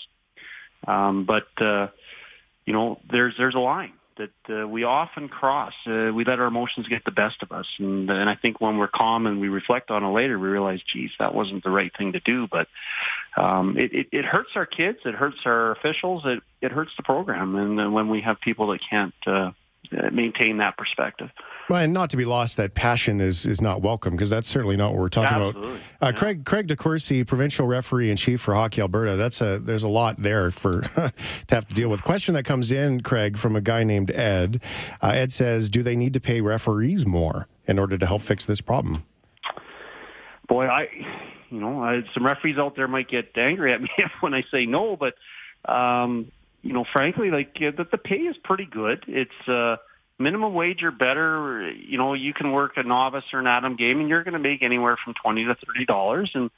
Um, 0.88 1.26
but 1.26 1.48
uh, 1.62 1.88
you 2.66 2.74
know, 2.74 3.00
there's 3.10 3.36
there's 3.38 3.56
a 3.56 3.60
line 3.60 3.94
that 4.18 4.32
uh, 4.50 4.68
we 4.68 4.84
often 4.84 5.28
cross. 5.28 5.74
Uh, 5.88 6.12
we 6.14 6.24
let 6.24 6.40
our 6.40 6.46
emotions 6.46 6.88
get 6.88 7.04
the 7.04 7.12
best 7.12 7.42
of 7.42 7.52
us, 7.52 7.66
and 7.80 8.10
and 8.10 8.30
I 8.30 8.36
think 8.36 8.62
when 8.62 8.78
we're 8.78 8.88
calm 8.88 9.26
and 9.28 9.40
we 9.40 9.50
reflect 9.50 9.92
on 9.92 10.04
it 10.04 10.10
later, 10.10 10.38
we 10.38 10.48
realize, 10.48 10.82
geez, 10.92 11.12
that 11.20 11.34
wasn't 11.34 11.64
the 11.64 11.70
right 11.70 11.92
thing 11.98 12.14
to 12.14 12.20
do. 12.20 12.48
But 12.48 12.68
um, 13.36 13.78
it, 13.78 13.94
it 13.94 14.08
it 14.12 14.26
hurts 14.26 14.52
our 14.56 14.66
kids, 14.66 15.00
it 15.06 15.16
hurts 15.16 15.38
our 15.46 15.72
officials, 15.72 16.24
it 16.26 16.44
it 16.62 16.72
hurts 16.72 16.92
the 16.98 17.04
program, 17.04 17.56
and, 17.56 17.80
and 17.80 17.94
when 17.94 18.10
we 18.10 18.22
have 18.22 18.40
people 18.42 18.68
that 18.68 18.82
can't 18.88 19.14
uh, 19.26 19.52
maintain 20.12 20.58
that 20.58 20.78
perspective. 20.78 21.30
Well, 21.70 21.82
and 21.82 21.94
not 21.94 22.10
to 22.10 22.18
be 22.18 22.26
lost, 22.26 22.58
that 22.58 22.76
passion 22.76 23.22
is 23.22 23.46
is 23.46 23.62
not 23.62 23.82
welcome 23.82 24.12
because 24.12 24.30
that's 24.30 24.48
certainly 24.48 24.76
not 24.76 24.92
what 24.92 25.00
we're 25.00 25.10
talking 25.10 25.36
Absolutely. 25.36 25.72
about. 25.72 25.80
Uh, 26.02 26.06
yeah. 26.08 26.12
Craig 26.12 26.46
Craig 26.46 26.68
Decoursey, 26.68 27.26
provincial 27.26 27.66
referee 27.68 28.10
and 28.10 28.20
chief 28.20 28.42
for 28.42 28.54
Hockey 28.54 28.82
Alberta. 28.82 29.16
That's 29.16 29.40
a 29.42 29.60
there's 29.60 29.84
a 29.84 29.88
lot 29.88 30.18
there 30.18 30.52
for 30.52 30.82
to 30.82 31.14
have 31.50 31.68
to 31.68 31.74
deal 31.74 31.90
with. 31.90 32.04
Question 32.04 32.34
that 32.34 32.44
comes 32.44 32.72
in, 32.72 33.02
Craig, 33.02 33.38
from 33.38 33.56
a 33.56 33.62
guy 33.62 33.84
named 33.84 34.12
Ed. 34.12 34.62
Uh, 35.02 35.12
Ed 35.14 35.32
says, 35.32 35.70
"Do 35.70 35.84
they 35.84 35.96
need 35.96 36.14
to 36.14 36.20
pay 36.20 36.42
referees 36.42 37.06
more 37.06 37.48
in 37.66 37.80
order 37.80 37.98
to 37.98 38.06
help 38.06 38.22
fix 38.22 38.46
this 38.46 38.60
problem?" 38.60 39.04
Boy, 40.48 40.68
I 40.68 40.90
you 41.50 41.60
know 41.60 41.82
I, 41.82 42.04
some 42.14 42.26
referees 42.26 42.58
out 42.58 42.76
there 42.76 42.90
might 42.90 43.08
get 43.08 43.38
angry 43.38 43.72
at 43.72 43.82
me 43.82 43.90
when 44.20 44.34
I 44.34 44.44
say 44.52 44.66
no, 44.66 44.98
but 44.98 45.16
um, 45.72 46.30
you 46.62 46.74
know, 46.74 46.84
frankly, 46.84 47.30
like 47.30 47.54
the, 47.56 47.88
the 47.90 47.98
pay 47.98 48.20
is 48.20 48.38
pretty 48.38 48.66
good. 48.66 49.04
It's 49.08 49.48
uh, 49.48 49.78
minimum 50.20 50.54
wage 50.54 50.84
or 50.84 50.92
better, 50.92 51.72
you 51.72 51.98
know, 51.98 52.14
you 52.14 52.34
can 52.34 52.52
work 52.52 52.74
a 52.78 52.84
novice 52.84 53.26
or 53.34 53.40
an 53.40 53.48
atom 53.48 53.76
game 53.76 54.00
and 54.00 54.10
you're 54.10 54.24
going 54.24 54.34
to 54.34 54.40
make 54.40 54.62
anywhere 54.62 54.98
from 55.04 55.14
20 55.22 55.46
to 55.46 55.56
$30. 55.56 56.36
And, 56.36 56.52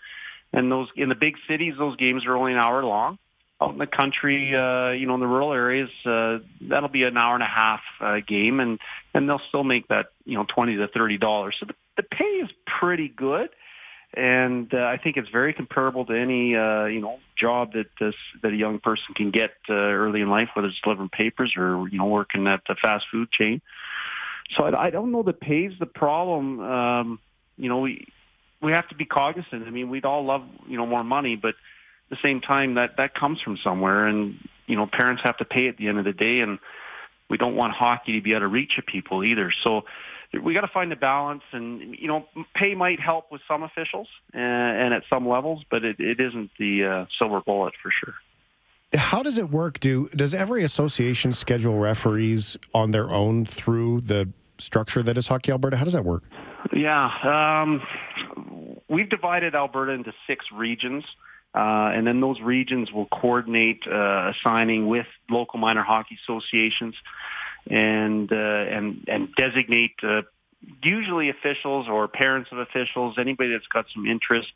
and 0.53 0.71
those 0.71 0.87
in 0.95 1.09
the 1.09 1.15
big 1.15 1.35
cities, 1.47 1.73
those 1.77 1.95
games 1.95 2.25
are 2.25 2.35
only 2.35 2.53
an 2.53 2.57
hour 2.57 2.83
long. 2.83 3.17
Out 3.61 3.71
in 3.71 3.77
the 3.77 3.87
country, 3.87 4.53
uh, 4.53 4.89
you 4.89 5.07
know, 5.07 5.13
in 5.13 5.21
the 5.21 5.27
rural 5.27 5.53
areas, 5.53 5.89
uh, 6.05 6.39
that'll 6.61 6.89
be 6.89 7.03
an 7.03 7.15
hour 7.15 7.35
and 7.35 7.43
a 7.43 7.47
half 7.47 7.79
uh, 8.01 8.17
game 8.25 8.59
and, 8.59 8.79
and 9.13 9.29
they'll 9.29 9.41
still 9.47 9.63
make 9.63 9.87
that, 9.87 10.07
you 10.25 10.35
know, 10.35 10.45
20 10.47 10.75
to 10.75 10.87
$30. 10.89 11.51
So 11.57 11.65
the, 11.65 11.73
the 11.95 12.03
pay 12.03 12.25
is 12.25 12.49
pretty 12.65 13.07
good 13.07 13.49
and 14.15 14.73
uh, 14.73 14.77
I 14.77 14.97
think 14.97 15.17
it's 15.17 15.29
very 15.29 15.53
comparable 15.53 16.05
to 16.05 16.13
any 16.13 16.55
uh, 16.55 16.85
you 16.85 17.01
know 17.01 17.19
job 17.35 17.73
that 17.73 17.87
this, 17.99 18.15
that 18.41 18.53
a 18.53 18.55
young 18.55 18.79
person 18.79 19.13
can 19.13 19.31
get 19.31 19.51
uh, 19.69 19.73
early 19.73 20.21
in 20.21 20.29
life, 20.29 20.49
whether 20.53 20.67
it's 20.67 20.79
delivering 20.83 21.09
papers 21.09 21.53
or 21.57 21.87
you 21.89 21.97
know 21.97 22.05
working 22.05 22.47
at 22.47 22.61
the 22.67 22.75
fast 22.75 23.05
food 23.11 23.31
chain. 23.31 23.61
So 24.55 24.63
I, 24.63 24.85
I 24.85 24.89
don't 24.89 25.11
know 25.11 25.23
that 25.23 25.39
pays 25.39 25.73
the 25.79 25.85
problem. 25.85 26.59
Um, 26.59 27.19
you 27.57 27.69
know, 27.69 27.79
we 27.79 28.07
we 28.61 28.71
have 28.71 28.87
to 28.89 28.95
be 28.95 29.05
cognizant. 29.05 29.67
I 29.67 29.69
mean, 29.69 29.89
we'd 29.89 30.05
all 30.05 30.23
love 30.25 30.43
you 30.67 30.77
know 30.77 30.85
more 30.85 31.03
money, 31.03 31.35
but 31.35 31.49
at 31.49 31.55
the 32.09 32.17
same 32.21 32.41
time, 32.41 32.75
that 32.75 32.97
that 32.97 33.15
comes 33.15 33.41
from 33.41 33.57
somewhere, 33.57 34.07
and 34.07 34.37
you 34.67 34.75
know, 34.75 34.87
parents 34.87 35.23
have 35.23 35.37
to 35.37 35.45
pay 35.45 35.67
at 35.67 35.77
the 35.77 35.87
end 35.87 35.99
of 35.99 36.05
the 36.05 36.13
day, 36.13 36.39
and 36.39 36.59
we 37.29 37.37
don't 37.37 37.55
want 37.55 37.73
hockey 37.73 38.13
to 38.13 38.21
be 38.21 38.35
out 38.35 38.43
of 38.43 38.51
reach 38.51 38.77
of 38.77 38.85
people 38.85 39.23
either. 39.23 39.51
So 39.63 39.85
we 40.43 40.53
got 40.53 40.61
to 40.61 40.67
find 40.67 40.91
a 40.91 40.95
balance, 40.95 41.43
and 41.51 41.95
you 41.97 42.07
know, 42.07 42.25
pay 42.55 42.75
might 42.75 42.99
help 42.99 43.31
with 43.31 43.41
some 43.47 43.63
officials 43.63 44.07
and, 44.33 44.43
and 44.43 44.93
at 44.93 45.03
some 45.09 45.27
levels, 45.27 45.63
but 45.69 45.83
it, 45.83 45.99
it 45.99 46.19
isn't 46.19 46.51
the 46.59 46.85
uh, 46.85 47.05
silver 47.17 47.41
bullet 47.41 47.73
for 47.81 47.91
sure. 47.91 48.15
How 48.93 49.23
does 49.23 49.37
it 49.37 49.49
work? 49.49 49.79
Do 49.79 50.09
does 50.09 50.33
every 50.33 50.63
association 50.63 51.31
schedule 51.31 51.77
referees 51.77 52.57
on 52.73 52.91
their 52.91 53.09
own 53.09 53.45
through 53.45 54.01
the 54.01 54.29
structure 54.57 55.03
that 55.03 55.17
is 55.17 55.27
Hockey 55.27 55.51
Alberta? 55.51 55.77
How 55.77 55.83
does 55.83 55.93
that 55.93 56.05
work? 56.05 56.23
Yeah, 56.73 57.11
um, 57.65 57.81
we've 58.87 59.09
divided 59.09 59.55
Alberta 59.55 59.91
into 59.91 60.13
six 60.27 60.45
regions. 60.53 61.03
Uh, 61.53 61.89
and 61.95 62.05
then 62.05 62.19
those 62.19 62.41
regions 62.41 62.91
will 62.91 63.05
coordinate 63.05 63.81
uh, 63.87 64.33
assigning 64.35 64.87
with 64.87 65.05
local 65.29 65.57
minor 65.57 65.83
hockey 65.83 66.17
associations 66.21 66.95
and 67.69 68.31
uh, 68.31 68.35
and 68.35 69.05
and 69.07 69.29
designate 69.35 69.95
uh, 70.03 70.21
usually 70.83 71.29
officials 71.29 71.87
or 71.87 72.07
parents 72.07 72.49
of 72.51 72.59
officials, 72.59 73.15
anybody 73.17 73.51
that's 73.51 73.67
got 73.67 73.85
some 73.93 74.05
interest. 74.05 74.49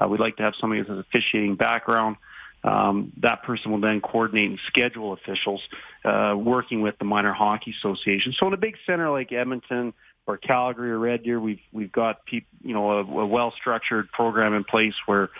Uh, 0.00 0.08
we'd 0.08 0.20
like 0.20 0.36
to 0.36 0.42
have 0.42 0.54
somebody 0.58 0.80
with 0.80 0.90
an 0.90 0.98
officiating 0.98 1.54
background. 1.54 2.16
Um, 2.64 3.12
that 3.22 3.42
person 3.42 3.72
will 3.72 3.80
then 3.80 4.00
coordinate 4.00 4.50
and 4.50 4.58
schedule 4.68 5.12
officials 5.12 5.60
uh, 6.04 6.34
working 6.36 6.80
with 6.80 6.96
the 6.98 7.04
minor 7.04 7.32
hockey 7.32 7.74
association. 7.76 8.34
So 8.38 8.46
in 8.46 8.54
a 8.54 8.56
big 8.56 8.76
center 8.86 9.10
like 9.10 9.32
Edmonton, 9.32 9.92
or 10.26 10.36
Calgary 10.36 10.90
or 10.90 10.98
Red 10.98 11.24
Deer, 11.24 11.40
we've 11.40 11.60
we've 11.72 11.92
got 11.92 12.24
peop, 12.24 12.46
you 12.62 12.74
know 12.74 12.90
a, 12.90 13.00
a 13.00 13.26
well 13.26 13.52
structured 13.58 14.10
program 14.12 14.54
in 14.54 14.64
place 14.64 14.94
where 15.06 15.30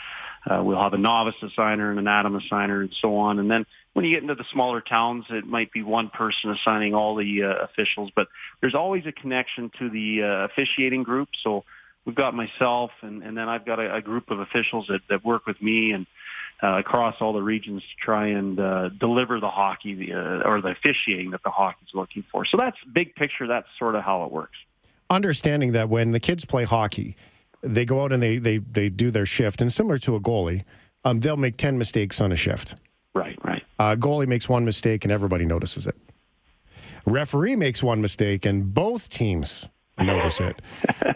uh, 0.51 0.63
we'll 0.63 0.81
have 0.81 0.93
a 0.93 0.99
novice 0.99 1.37
assigner 1.43 1.91
and 1.91 1.99
an 1.99 2.09
atom 2.09 2.39
assigner 2.39 2.81
and 2.81 2.95
so 3.01 3.17
on. 3.17 3.39
And 3.39 3.51
then 3.51 3.65
when 3.93 4.05
you 4.05 4.13
get 4.15 4.23
into 4.23 4.35
the 4.35 4.45
smaller 4.53 4.81
towns, 4.81 5.25
it 5.31 5.47
might 5.47 5.73
be 5.73 5.83
one 5.83 6.09
person 6.09 6.51
assigning 6.51 6.95
all 6.95 7.15
the 7.15 7.45
uh, 7.45 7.65
officials, 7.65 8.11
but 8.15 8.29
there's 8.61 8.75
always 8.75 9.07
a 9.07 9.13
connection 9.13 9.71
to 9.79 9.91
the 9.91 10.23
uh, 10.23 10.27
officiating 10.45 11.03
group. 11.03 11.29
So 11.43 11.65
we've 12.05 12.15
got 12.15 12.35
myself, 12.35 12.91
and, 13.03 13.23
and 13.23 13.37
then 13.37 13.49
I've 13.49 13.65
got 13.65 13.79
a, 13.79 13.97
a 13.97 14.01
group 14.01 14.31
of 14.31 14.41
officials 14.41 14.87
that, 14.89 15.01
that 15.09 15.25
work 15.25 15.47
with 15.47 15.61
me 15.63 15.93
and 15.93 16.07
uh, 16.63 16.79
across 16.79 17.17
all 17.21 17.33
the 17.33 17.43
regions 17.43 17.83
to 17.83 18.05
try 18.05 18.29
and 18.29 18.59
uh, 18.59 18.89
deliver 18.89 19.41
the 19.41 19.49
hockey 19.49 20.13
uh, 20.13 20.43
or 20.45 20.61
the 20.61 20.69
officiating 20.69 21.31
that 21.33 21.43
the 21.43 21.51
hockey's 21.51 21.89
looking 21.93 22.25
for. 22.31 22.45
So 22.45 22.57
that's 22.57 22.77
big 22.93 23.15
picture. 23.15 23.47
That's 23.47 23.67
sort 23.79 23.95
of 23.95 24.05
how 24.05 24.25
it 24.25 24.33
works. 24.33 24.57
Understanding 25.11 25.73
that 25.73 25.89
when 25.89 26.13
the 26.13 26.21
kids 26.21 26.45
play 26.45 26.65
hockey, 26.65 27.17
they 27.63 27.85
go 27.85 28.03
out 28.03 28.13
and 28.13 28.23
they 28.23 28.39
they 28.39 28.59
they 28.59 28.89
do 28.89 29.11
their 29.11 29.27
shift, 29.27 29.61
and 29.61 29.73
similar 29.73 29.99
to 29.99 30.15
a 30.17 30.21
goalie, 30.21 30.65
um, 31.05 31.21
they'll 31.21 31.37
make 31.37 31.57
ten 31.57 31.79
mistakes 31.79 32.21
on 32.21 32.33
a 32.33 32.37
shift. 32.37 32.75
Right, 33.15 33.39
right. 33.45 33.63
Uh, 33.79 33.97
goalie 33.97 34.27
makes 34.27 34.49
one 34.49 34.65
mistake 34.65 35.05
and 35.05 35.13
everybody 35.13 35.45
notices 35.45 35.87
it. 35.87 35.97
Referee 37.05 37.57
makes 37.57 37.83
one 37.83 38.01
mistake 38.01 38.45
and 38.45 38.73
both 38.73 39.09
teams 39.09 39.69
notice 39.99 40.41
it. 40.41 40.61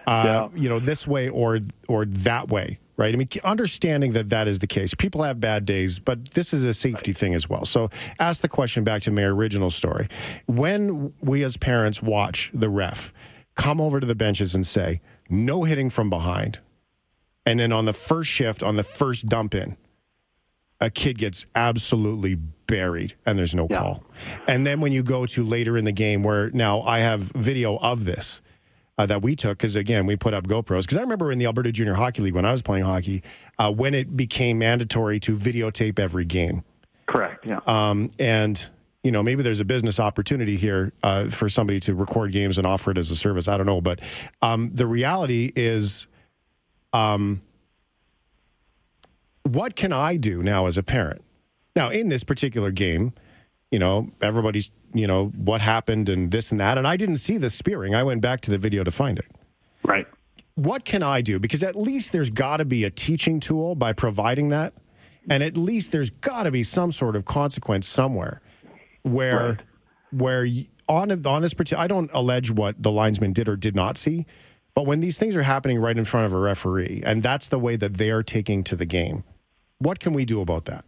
Uh, 0.06 0.48
yeah. 0.54 0.60
You 0.60 0.68
know, 0.68 0.78
this 0.78 1.04
way 1.04 1.28
or 1.28 1.58
or 1.88 2.04
that 2.04 2.48
way, 2.48 2.78
right? 2.96 3.12
I 3.12 3.16
mean, 3.16 3.28
understanding 3.42 4.12
that 4.12 4.28
that 4.28 4.46
is 4.46 4.60
the 4.60 4.68
case. 4.68 4.94
People 4.94 5.24
have 5.24 5.40
bad 5.40 5.64
days, 5.64 5.98
but 5.98 6.26
this 6.26 6.54
is 6.54 6.62
a 6.62 6.72
safety 6.72 7.10
right. 7.10 7.18
thing 7.18 7.34
as 7.34 7.48
well. 7.48 7.64
So, 7.64 7.90
ask 8.20 8.40
the 8.40 8.48
question 8.48 8.84
back 8.84 9.02
to 9.02 9.10
my 9.10 9.22
original 9.22 9.68
story: 9.68 10.06
When 10.46 11.12
we 11.20 11.42
as 11.42 11.56
parents 11.56 12.00
watch 12.00 12.52
the 12.54 12.68
ref 12.68 13.12
come 13.56 13.80
over 13.80 13.98
to 13.98 14.06
the 14.06 14.14
benches 14.14 14.54
and 14.54 14.64
say, 14.64 15.00
"No 15.28 15.64
hitting 15.64 15.90
from 15.90 16.10
behind," 16.10 16.60
and 17.44 17.60
then 17.60 17.72
on 17.72 17.84
the 17.84 17.92
first 17.92 18.30
shift, 18.30 18.62
on 18.62 18.76
the 18.76 18.82
first 18.82 19.26
dump 19.26 19.54
in, 19.54 19.76
a 20.80 20.90
kid 20.90 21.18
gets 21.18 21.46
absolutely 21.54 22.34
buried 22.34 23.14
and 23.24 23.38
there's 23.38 23.54
no 23.54 23.66
yeah. 23.70 23.78
call. 23.78 24.04
And 24.46 24.66
then 24.66 24.80
when 24.80 24.92
you 24.92 25.02
go 25.02 25.26
to 25.26 25.44
later 25.44 25.76
in 25.76 25.84
the 25.84 25.92
game, 25.92 26.22
where 26.22 26.50
now 26.50 26.82
I 26.82 26.98
have 26.98 27.22
video 27.32 27.78
of 27.78 28.04
this. 28.04 28.42
Uh, 28.98 29.04
that 29.04 29.20
we 29.20 29.36
took 29.36 29.58
because 29.58 29.76
again 29.76 30.06
we 30.06 30.16
put 30.16 30.32
up 30.32 30.46
GoPros 30.46 30.80
because 30.80 30.96
I 30.96 31.02
remember 31.02 31.30
in 31.30 31.36
the 31.36 31.44
Alberta 31.44 31.70
Junior 31.70 31.92
Hockey 31.92 32.22
League 32.22 32.34
when 32.34 32.46
I 32.46 32.52
was 32.52 32.62
playing 32.62 32.86
hockey 32.86 33.22
uh, 33.58 33.70
when 33.70 33.92
it 33.92 34.16
became 34.16 34.58
mandatory 34.58 35.20
to 35.20 35.36
videotape 35.36 35.98
every 35.98 36.24
game. 36.24 36.64
Correct. 37.06 37.44
Yeah. 37.44 37.60
Um, 37.66 38.08
and 38.18 38.70
you 39.06 39.12
know 39.12 39.22
maybe 39.22 39.40
there's 39.44 39.60
a 39.60 39.64
business 39.64 40.00
opportunity 40.00 40.56
here 40.56 40.92
uh, 41.04 41.26
for 41.26 41.48
somebody 41.48 41.78
to 41.78 41.94
record 41.94 42.32
games 42.32 42.58
and 42.58 42.66
offer 42.66 42.90
it 42.90 42.98
as 42.98 43.08
a 43.12 43.14
service. 43.14 43.46
I 43.46 43.56
don't 43.56 43.64
know, 43.64 43.80
but 43.80 44.00
um, 44.42 44.70
the 44.74 44.84
reality 44.84 45.52
is, 45.54 46.08
um, 46.92 47.40
what 49.44 49.76
can 49.76 49.92
I 49.92 50.16
do 50.16 50.42
now 50.42 50.66
as 50.66 50.76
a 50.76 50.82
parent? 50.82 51.22
Now, 51.76 51.88
in 51.88 52.08
this 52.08 52.24
particular 52.24 52.72
game, 52.72 53.12
you 53.70 53.78
know, 53.78 54.10
everybody's, 54.20 54.72
you 54.92 55.06
know, 55.06 55.26
what 55.26 55.60
happened 55.60 56.08
and 56.08 56.32
this 56.32 56.50
and 56.50 56.60
that. 56.60 56.76
And 56.76 56.84
I 56.84 56.96
didn't 56.96 57.18
see 57.18 57.36
the 57.36 57.48
spearing. 57.48 57.94
I 57.94 58.02
went 58.02 58.22
back 58.22 58.40
to 58.40 58.50
the 58.50 58.58
video 58.58 58.82
to 58.82 58.90
find 58.90 59.20
it. 59.20 59.26
Right. 59.84 60.08
What 60.56 60.84
can 60.84 61.04
I 61.04 61.20
do? 61.20 61.38
Because 61.38 61.62
at 61.62 61.76
least 61.76 62.10
there's 62.10 62.30
got 62.30 62.56
to 62.56 62.64
be 62.64 62.82
a 62.82 62.90
teaching 62.90 63.38
tool 63.38 63.76
by 63.76 63.92
providing 63.92 64.48
that. 64.48 64.72
And 65.30 65.44
at 65.44 65.56
least 65.56 65.92
there's 65.92 66.10
got 66.10 66.42
to 66.42 66.50
be 66.50 66.64
some 66.64 66.90
sort 66.90 67.14
of 67.14 67.24
consequence 67.24 67.86
somewhere 67.86 68.40
where, 69.06 69.50
right. 69.50 69.60
where 70.10 70.46
on, 70.88 71.26
on 71.26 71.42
this 71.42 71.54
particular, 71.54 71.82
I 71.82 71.86
don't 71.86 72.10
allege 72.12 72.50
what 72.50 72.82
the 72.82 72.90
linesman 72.90 73.32
did 73.32 73.48
or 73.48 73.56
did 73.56 73.74
not 73.74 73.96
see. 73.96 74.26
But 74.74 74.84
when 74.84 75.00
these 75.00 75.16
things 75.16 75.34
are 75.36 75.42
happening 75.42 75.80
right 75.80 75.96
in 75.96 76.04
front 76.04 76.26
of 76.26 76.34
a 76.34 76.38
referee, 76.38 77.02
and 77.04 77.22
that's 77.22 77.48
the 77.48 77.58
way 77.58 77.76
that 77.76 77.94
they're 77.94 78.22
taking 78.22 78.62
to 78.64 78.76
the 78.76 78.84
game, 78.84 79.24
what 79.78 80.00
can 80.00 80.12
we 80.12 80.24
do 80.24 80.40
about 80.42 80.66
that? 80.66 80.84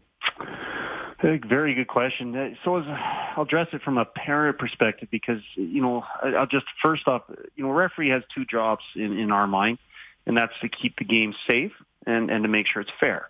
Very 1.21 1.75
good 1.75 1.89
question. 1.89 2.37
Uh, 2.37 2.51
so 2.65 2.77
as, 2.77 2.85
I'll 2.87 3.43
address 3.43 3.69
it 3.73 3.83
from 3.83 3.99
a 3.99 4.05
parent 4.05 4.59
perspective 4.59 5.09
because, 5.11 5.41
you 5.57 5.83
know, 5.83 6.05
I'll 6.23 6.47
just 6.47 6.67
first 6.81 7.09
off, 7.09 7.23
you 7.57 7.65
know, 7.65 7.71
a 7.71 7.75
referee 7.75 8.11
has 8.11 8.23
two 8.33 8.45
jobs 8.45 8.85
in, 8.95 9.19
in 9.19 9.33
our 9.33 9.47
mind, 9.49 9.79
and 10.27 10.37
that's 10.37 10.53
to 10.61 10.69
keep 10.69 10.97
the 10.99 11.05
game 11.05 11.35
safe 11.47 11.73
and, 12.07 12.31
and 12.31 12.45
to 12.45 12.49
make 12.49 12.67
sure 12.69 12.83
it's 12.83 12.93
fair. 13.01 13.27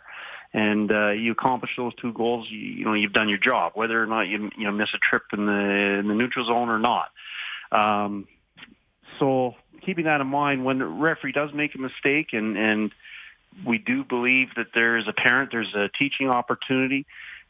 And 0.55 0.90
uh, 0.90 1.11
you 1.11 1.33
accomplish 1.33 1.73
those 1.76 1.95
two 2.00 2.12
goals, 2.12 2.47
you, 2.49 2.59
you 2.59 2.85
know, 2.85 2.95
you've 2.95 3.12
done 3.12 3.28
your 3.28 3.38
job, 3.38 3.73
whether 3.75 4.02
or 4.02 4.07
not 4.07 4.23
you, 4.23 4.50
you 4.57 4.64
know, 4.64 4.73
miss 4.73 4.88
a 4.95 4.99
trip 4.99 5.25
in 5.33 5.45
the, 5.45 5.99
in 6.00 6.09
the 6.09 6.14
neutral 6.14 6.47
zone 6.47 6.71
or 6.71 6.78
not. 6.78 7.11
Um, 7.71 8.26
so 9.19 9.55
keeping 9.85 10.07
that 10.07 10.21
in 10.21 10.26
mind, 10.26 10.64
when 10.64 10.78
the 10.78 10.87
referee 10.87 11.33
does 11.33 11.50
make 11.52 11.75
a 11.75 11.78
mistake 11.78 12.28
and, 12.33 12.57
and 12.57 12.93
we 13.67 13.78
do 13.78 14.05
believe 14.05 14.49
that 14.57 14.69
there 14.75 14.97
is 14.97 15.07
a 15.09 15.12
parent, 15.12 15.50
there's 15.52 15.75
a 15.75 15.88
teaching 15.99 16.28
opportunity. 16.28 17.07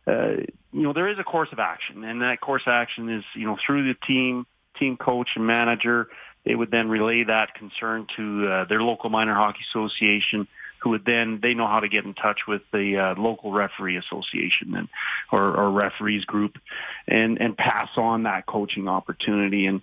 Uh, 0.06 0.36
you 0.72 0.82
know, 0.82 0.92
there 0.92 1.08
is 1.08 1.18
a 1.18 1.24
course 1.24 1.50
of 1.52 1.58
action, 1.58 2.04
and 2.04 2.22
that 2.22 2.40
course 2.40 2.62
of 2.66 2.72
action 2.72 3.10
is, 3.10 3.24
you 3.34 3.44
know, 3.44 3.58
through 3.64 3.86
the 3.86 3.94
team, 4.06 4.46
team 4.78 4.96
coach 4.96 5.30
and 5.36 5.46
manager. 5.46 6.08
They 6.44 6.54
would 6.54 6.70
then 6.70 6.88
relay 6.88 7.24
that 7.24 7.54
concern 7.54 8.06
to 8.16 8.48
uh, 8.48 8.64
their 8.64 8.80
local 8.80 9.10
minor 9.10 9.34
hockey 9.34 9.60
association, 9.70 10.48
who 10.80 10.90
would 10.90 11.04
then 11.04 11.40
they 11.42 11.54
know 11.54 11.66
how 11.66 11.80
to 11.80 11.88
get 11.88 12.04
in 12.04 12.14
touch 12.14 12.40
with 12.46 12.62
the 12.72 12.96
uh, 12.96 13.20
local 13.20 13.52
referee 13.52 13.96
association 13.96 14.74
and 14.74 14.88
or, 15.32 15.56
or 15.56 15.70
referees 15.70 16.24
group, 16.24 16.58
and 17.06 17.40
and 17.40 17.56
pass 17.56 17.90
on 17.96 18.24
that 18.24 18.46
coaching 18.46 18.88
opportunity. 18.88 19.66
And 19.66 19.82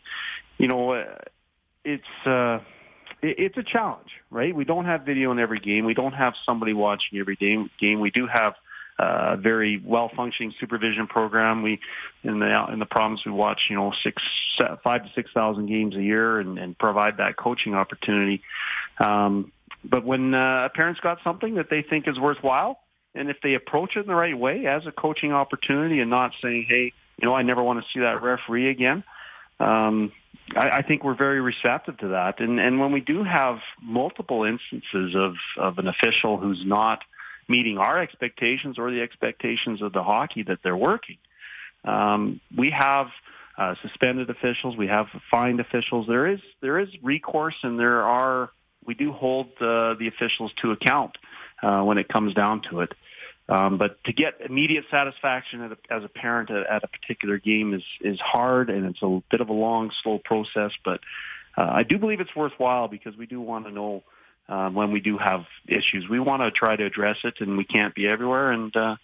you 0.57 0.67
know, 0.67 0.91
uh, 0.91 1.17
it's. 1.83 2.27
Uh, 2.27 2.59
it's 3.27 3.57
a 3.57 3.63
challenge, 3.63 4.09
right? 4.29 4.55
We 4.55 4.65
don't 4.65 4.85
have 4.85 5.01
video 5.01 5.31
in 5.31 5.39
every 5.39 5.59
game. 5.59 5.85
We 5.85 5.95
don't 5.95 6.13
have 6.13 6.35
somebody 6.45 6.73
watching 6.73 7.17
every 7.17 7.35
game. 7.35 7.71
Game 7.79 7.99
we 7.99 8.11
do 8.11 8.27
have 8.27 8.53
a 8.97 9.37
very 9.37 9.81
well 9.83 10.09
functioning 10.15 10.53
supervision 10.59 11.07
program. 11.07 11.61
We 11.61 11.79
in 12.23 12.39
the 12.39 12.65
in 12.71 12.79
the 12.79 12.85
province 12.85 13.21
we 13.25 13.31
watch 13.31 13.61
you 13.69 13.75
know 13.75 13.93
six 14.03 14.21
five 14.83 15.03
to 15.03 15.11
six 15.15 15.31
thousand 15.33 15.67
games 15.67 15.95
a 15.95 16.01
year 16.01 16.39
and, 16.39 16.57
and 16.57 16.77
provide 16.77 17.17
that 17.17 17.35
coaching 17.35 17.73
opportunity. 17.73 18.41
Um, 18.99 19.51
but 19.89 20.05
when 20.05 20.33
uh, 20.33 20.65
a 20.65 20.69
parent's 20.69 20.99
got 20.99 21.19
something 21.23 21.55
that 21.55 21.69
they 21.69 21.81
think 21.81 22.07
is 22.07 22.19
worthwhile, 22.19 22.79
and 23.13 23.29
if 23.29 23.37
they 23.41 23.53
approach 23.53 23.95
it 23.95 24.01
in 24.01 24.07
the 24.07 24.15
right 24.15 24.37
way 24.37 24.65
as 24.65 24.85
a 24.85 24.91
coaching 24.91 25.31
opportunity 25.31 25.99
and 25.99 26.09
not 26.09 26.33
saying, 26.41 26.65
hey, 26.67 26.91
you 27.17 27.27
know, 27.27 27.33
I 27.33 27.43
never 27.43 27.63
want 27.63 27.83
to 27.83 27.85
see 27.93 28.01
that 28.01 28.21
referee 28.21 28.69
again. 28.69 29.03
Um, 29.59 30.11
I, 30.55 30.69
I 30.69 30.81
think 30.81 31.03
we're 31.03 31.15
very 31.15 31.39
receptive 31.39 31.97
to 31.99 32.09
that. 32.09 32.39
And, 32.39 32.59
and 32.59 32.79
when 32.79 32.91
we 32.91 32.99
do 32.99 33.23
have 33.23 33.59
multiple 33.81 34.43
instances 34.43 35.15
of, 35.15 35.35
of 35.57 35.77
an 35.77 35.87
official 35.87 36.37
who's 36.37 36.63
not 36.65 37.03
meeting 37.47 37.77
our 37.77 38.01
expectations 38.01 38.77
or 38.77 38.91
the 38.91 39.01
expectations 39.01 39.81
of 39.81 39.93
the 39.93 40.03
hockey 40.03 40.43
that 40.43 40.59
they're 40.63 40.75
working, 40.75 41.17
um, 41.85 42.41
we 42.55 42.71
have 42.71 43.07
uh, 43.57 43.75
suspended 43.81 44.29
officials, 44.29 44.75
we 44.75 44.87
have 44.87 45.07
fined 45.31 45.61
officials. 45.61 46.07
There 46.07 46.27
is 46.27 46.39
there 46.61 46.79
is 46.79 46.89
recourse, 47.01 47.55
and 47.63 47.79
there 47.79 48.01
are 48.01 48.49
we 48.85 48.93
do 48.93 49.11
hold 49.11 49.47
uh, 49.59 49.95
the 49.95 50.07
officials 50.07 50.51
to 50.61 50.71
account 50.71 51.17
uh, 51.61 51.81
when 51.81 51.97
it 51.97 52.07
comes 52.07 52.33
down 52.33 52.61
to 52.69 52.81
it. 52.81 52.93
Um, 53.47 53.77
but 53.77 54.03
to 54.05 54.13
get 54.13 54.41
immediate 54.41 54.85
satisfaction 54.89 55.61
a, 55.61 55.93
as 55.93 56.03
a 56.03 56.09
parent 56.09 56.49
at, 56.49 56.65
at, 56.67 56.83
a 56.83 56.87
particular 56.87 57.37
game 57.37 57.75
is 57.75 57.83
is 58.01 58.19
hard, 58.19 58.71
and 58.71 58.85
it's 58.85 59.01
a 59.03 59.21
bit 59.29 59.39
of 59.39 59.49
a 59.49 59.53
long, 59.53 59.91
slow 60.01 60.17
process. 60.17 60.71
But 60.83 61.01
uh, 61.55 61.61
I 61.61 61.83
do 61.83 61.99
believe 61.99 62.21
it's 62.21 62.35
worthwhile 62.35 62.87
because 62.87 63.15
we 63.15 63.27
do 63.27 63.39
want 63.39 63.65
to 63.65 63.71
know 63.71 64.03
um, 64.49 64.73
when 64.73 64.91
we 64.91 64.99
do 64.99 65.19
have 65.19 65.45
issues. 65.67 66.07
We 66.09 66.19
want 66.19 66.41
to 66.41 66.49
try 66.49 66.75
to 66.75 66.85
address 66.85 67.17
it, 67.23 67.35
and 67.39 67.55
we 67.55 67.65
can't 67.65 67.93
be 67.93 68.07
everywhere. 68.07 68.51
And 68.51 68.75
uh, 68.75 68.95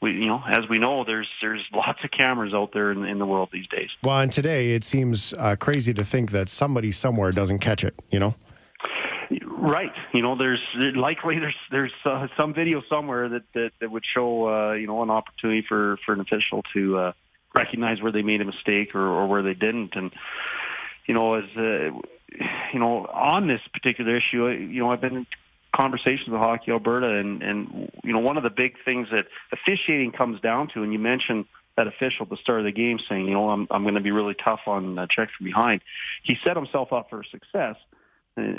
we, 0.00 0.12
you 0.12 0.26
know, 0.26 0.42
as 0.46 0.68
we 0.68 0.78
know, 0.78 1.04
there's 1.04 1.28
there's 1.40 1.62
lots 1.72 2.02
of 2.04 2.12
cameras 2.12 2.54
out 2.54 2.70
there 2.72 2.92
in, 2.92 3.04
in 3.04 3.18
the 3.18 3.26
world 3.26 3.48
these 3.52 3.66
days. 3.66 3.90
Well, 4.04 4.20
and 4.20 4.30
today 4.30 4.74
it 4.74 4.84
seems 4.84 5.34
uh, 5.34 5.56
crazy 5.56 5.92
to 5.94 6.04
think 6.04 6.30
that 6.30 6.48
somebody 6.48 6.92
somewhere 6.92 7.32
doesn't 7.32 7.58
catch 7.58 7.82
it. 7.82 7.94
You 8.10 8.20
know. 8.20 8.36
Right. 9.60 9.92
You 10.12 10.22
know, 10.22 10.36
there's 10.36 10.60
likely 10.94 11.40
there's 11.40 11.56
there's 11.70 11.92
uh, 12.04 12.28
some 12.36 12.54
video 12.54 12.80
somewhere 12.88 13.28
that, 13.28 13.42
that 13.54 13.70
that 13.80 13.90
would 13.90 14.04
show 14.04 14.48
uh, 14.48 14.72
you 14.74 14.86
know 14.86 15.02
an 15.02 15.10
opportunity 15.10 15.64
for 15.68 15.98
for 16.06 16.12
an 16.12 16.20
official 16.20 16.62
to 16.74 16.96
uh, 16.96 17.12
recognize 17.54 18.00
where 18.00 18.12
they 18.12 18.22
made 18.22 18.40
a 18.40 18.44
mistake 18.44 18.94
or, 18.94 19.04
or 19.04 19.26
where 19.26 19.42
they 19.42 19.54
didn't, 19.54 19.96
and 19.96 20.12
you 21.06 21.14
know 21.14 21.34
as 21.34 21.44
uh, 21.56 21.90
you 22.72 22.78
know 22.78 23.06
on 23.06 23.48
this 23.48 23.60
particular 23.72 24.16
issue, 24.16 24.46
you 24.46 24.80
know 24.80 24.92
I've 24.92 25.00
been 25.00 25.16
in 25.16 25.26
conversations 25.74 26.28
with 26.28 26.38
Hockey 26.38 26.70
Alberta, 26.70 27.08
and 27.08 27.42
and 27.42 27.90
you 28.04 28.12
know 28.12 28.20
one 28.20 28.36
of 28.36 28.44
the 28.44 28.50
big 28.50 28.74
things 28.84 29.08
that 29.10 29.26
officiating 29.52 30.12
comes 30.12 30.40
down 30.40 30.68
to, 30.74 30.84
and 30.84 30.92
you 30.92 31.00
mentioned 31.00 31.46
that 31.76 31.88
official 31.88 32.24
at 32.24 32.30
the 32.30 32.36
start 32.36 32.60
of 32.60 32.64
the 32.64 32.72
game 32.72 32.98
saying, 33.08 33.26
you 33.26 33.34
know, 33.34 33.50
I'm 33.50 33.66
I'm 33.72 33.82
going 33.82 33.94
to 33.94 34.00
be 34.00 34.12
really 34.12 34.34
tough 34.34 34.60
on 34.66 34.98
uh, 35.00 35.06
check 35.10 35.30
from 35.36 35.46
behind. 35.46 35.80
He 36.22 36.36
set 36.44 36.56
himself 36.56 36.92
up 36.92 37.10
for 37.10 37.24
success 37.24 37.76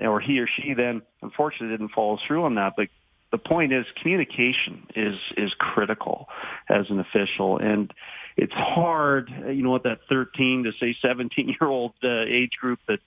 or 0.03 0.19
he 0.19 0.39
or 0.39 0.47
she 0.47 0.73
then 0.73 1.01
unfortunately 1.21 1.75
didn't 1.75 1.93
follow 1.93 2.19
through 2.27 2.43
on 2.45 2.55
that. 2.55 2.73
But 2.75 2.89
the 3.31 3.37
point 3.37 3.73
is 3.73 3.85
communication 4.01 4.87
is 4.95 5.17
is 5.37 5.53
critical 5.57 6.27
as 6.69 6.89
an 6.89 6.99
official, 6.99 7.57
and 7.57 7.93
it's 8.37 8.53
hard, 8.53 9.29
you 9.47 9.63
know, 9.63 9.75
at 9.75 9.83
that 9.83 9.99
13 10.09 10.63
to 10.63 10.71
say 10.79 10.95
17 11.01 11.49
year 11.49 11.69
old 11.69 11.93
uh, 12.03 12.21
age 12.27 12.51
group 12.59 12.79
that 12.87 12.99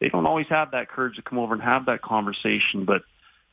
they 0.00 0.08
don't 0.08 0.26
always 0.26 0.46
have 0.48 0.72
that 0.72 0.88
courage 0.88 1.16
to 1.16 1.22
come 1.22 1.38
over 1.38 1.54
and 1.54 1.62
have 1.62 1.86
that 1.86 2.02
conversation. 2.02 2.84
But 2.84 3.02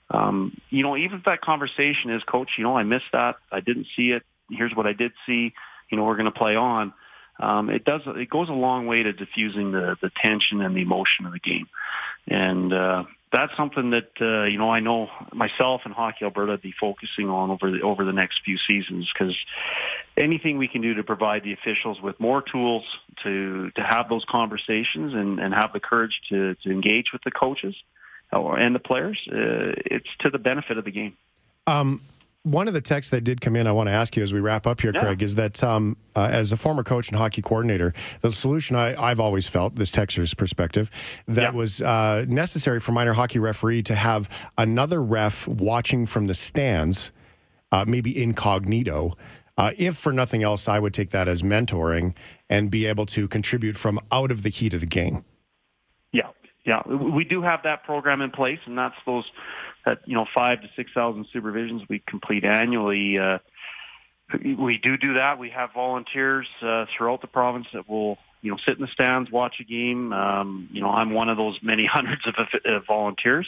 um, 0.09 0.59
you 0.69 0.83
know, 0.83 0.95
even 0.95 1.19
if 1.19 1.25
that 1.25 1.41
conversation 1.41 2.11
is, 2.11 2.23
coach, 2.23 2.51
you 2.57 2.63
know, 2.63 2.77
I 2.77 2.83
missed 2.83 3.11
that. 3.13 3.35
I 3.51 3.59
didn't 3.59 3.87
see 3.95 4.11
it. 4.11 4.23
Here's 4.49 4.73
what 4.73 4.87
I 4.87 4.93
did 4.93 5.11
see. 5.25 5.53
You 5.89 5.97
know, 5.97 6.05
we're 6.05 6.15
going 6.15 6.31
to 6.31 6.37
play 6.37 6.55
on. 6.55 6.93
Um, 7.39 7.69
it 7.69 7.85
does. 7.85 8.01
It 8.05 8.29
goes 8.29 8.49
a 8.49 8.53
long 8.53 8.87
way 8.87 9.03
to 9.03 9.13
diffusing 9.13 9.71
the 9.71 9.95
the 10.01 10.11
tension 10.21 10.61
and 10.61 10.75
the 10.75 10.81
emotion 10.81 11.25
of 11.25 11.33
the 11.33 11.39
game, 11.39 11.67
and 12.27 12.73
uh, 12.73 13.03
that's 13.31 13.55
something 13.55 13.91
that 13.91 14.09
uh, 14.19 14.45
you 14.45 14.57
know 14.57 14.71
I 14.71 14.79
know 14.79 15.09
myself 15.33 15.81
and 15.85 15.93
Hockey 15.93 16.25
Alberta 16.25 16.57
be 16.57 16.73
focusing 16.79 17.29
on 17.29 17.51
over 17.51 17.71
the 17.71 17.81
over 17.81 18.05
the 18.05 18.13
next 18.13 18.41
few 18.43 18.57
seasons 18.57 19.07
because 19.13 19.35
anything 20.15 20.57
we 20.57 20.67
can 20.67 20.81
do 20.81 20.95
to 20.95 21.03
provide 21.03 21.43
the 21.43 21.53
officials 21.53 22.01
with 22.01 22.19
more 22.19 22.41
tools 22.41 22.83
to 23.23 23.69
to 23.71 23.81
have 23.81 24.09
those 24.09 24.25
conversations 24.27 25.13
and, 25.13 25.39
and 25.39 25.53
have 25.53 25.73
the 25.73 25.79
courage 25.79 26.19
to, 26.29 26.55
to 26.63 26.71
engage 26.71 27.11
with 27.13 27.21
the 27.23 27.31
coaches 27.31 27.75
and 28.31 28.75
the 28.75 28.79
players, 28.79 29.17
uh, 29.31 29.73
it's 29.85 30.09
to 30.19 30.29
the 30.29 30.37
benefit 30.37 30.77
of 30.77 30.85
the 30.85 30.91
game. 30.91 31.15
Um, 31.65 32.01
one 32.51 32.67
of 32.67 32.73
the 32.73 32.81
texts 32.81 33.11
that 33.11 33.21
did 33.21 33.41
come 33.41 33.55
in, 33.55 33.67
I 33.67 33.71
want 33.71 33.87
to 33.87 33.93
ask 33.93 34.15
you 34.15 34.23
as 34.23 34.33
we 34.33 34.39
wrap 34.39 34.65
up 34.65 34.81
here, 34.81 34.91
yeah. 34.93 35.01
Craig, 35.01 35.21
is 35.21 35.35
that 35.35 35.63
um, 35.63 35.97
uh, 36.15 36.29
as 36.31 36.51
a 36.51 36.57
former 36.57 36.83
coach 36.83 37.09
and 37.09 37.17
hockey 37.17 37.41
coordinator, 37.41 37.93
the 38.21 38.31
solution 38.31 38.75
I, 38.75 39.09
have 39.09 39.19
always 39.19 39.47
felt, 39.47 39.75
this 39.75 39.91
texter's 39.91 40.33
perspective, 40.33 40.89
that 41.27 41.53
yeah. 41.53 41.57
was 41.57 41.81
uh, 41.81 42.25
necessary 42.27 42.79
for 42.79 42.91
minor 42.93 43.13
hockey 43.13 43.39
referee 43.39 43.83
to 43.83 43.95
have 43.95 44.29
another 44.57 45.03
ref 45.03 45.47
watching 45.47 46.05
from 46.05 46.27
the 46.27 46.33
stands, 46.33 47.11
uh, 47.71 47.85
maybe 47.87 48.21
incognito. 48.21 49.13
Uh, 49.57 49.71
if 49.77 49.95
for 49.95 50.13
nothing 50.13 50.43
else, 50.43 50.67
I 50.67 50.79
would 50.79 50.93
take 50.93 51.09
that 51.11 51.27
as 51.27 51.41
mentoring 51.41 52.15
and 52.49 52.71
be 52.71 52.85
able 52.85 53.05
to 53.07 53.27
contribute 53.27 53.75
from 53.75 53.99
out 54.11 54.31
of 54.31 54.43
the 54.43 54.49
heat 54.49 54.73
of 54.73 54.81
the 54.81 54.85
game. 54.85 55.25
Yeah, 56.11 56.29
yeah, 56.65 56.87
we 56.87 57.23
do 57.23 57.41
have 57.41 57.63
that 57.63 57.83
program 57.83 58.21
in 58.21 58.29
place, 58.29 58.59
and 58.65 58.77
that's 58.77 58.95
those 59.05 59.25
that 59.87 60.01
you 60.05 60.15
know 60.15 60.25
five 60.35 60.61
to 60.61 60.69
six 60.75 60.91
thousand 60.93 61.27
supervisions 61.33 61.87
we 61.89 62.03
complete 62.07 62.43
annually. 62.43 63.17
Uh, 63.17 63.39
we 64.43 64.77
do 64.77 64.97
do 64.97 65.13
that. 65.13 65.39
We 65.39 65.49
have 65.51 65.71
volunteers 65.73 66.47
uh, 66.61 66.85
throughout 66.95 67.21
the 67.21 67.27
province 67.27 67.67
that 67.73 67.89
will 67.89 68.17
you 68.41 68.51
know 68.51 68.57
sit 68.65 68.75
in 68.75 68.81
the 68.81 68.91
stands, 68.91 69.31
watch 69.31 69.55
a 69.61 69.63
game. 69.63 70.11
Um, 70.11 70.69
you 70.71 70.81
know, 70.81 70.89
I'm 70.89 71.13
one 71.13 71.29
of 71.29 71.37
those 71.37 71.57
many 71.61 71.85
hundreds 71.91 72.27
of 72.27 72.35
uh, 72.37 72.79
volunteers. 72.85 73.47